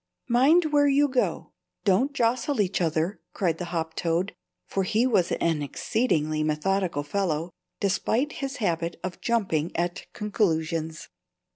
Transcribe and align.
"Mind 0.29 0.73
where 0.73 0.87
you 0.87 1.07
go 1.07 1.51
don't 1.85 2.11
jostle 2.11 2.59
each 2.59 2.81
other," 2.81 3.21
cried 3.33 3.59
the 3.59 3.65
hoptoad, 3.65 4.33
for 4.65 4.81
he 4.81 5.05
was 5.05 5.31
an 5.33 5.61
exceedingly 5.61 6.41
methodical 6.41 7.03
fellow, 7.03 7.51
despite 7.79 8.31
his 8.31 8.55
habit 8.57 8.99
of 9.03 9.21
jumping 9.21 9.71
at 9.75 10.07
conclusions. 10.11 11.07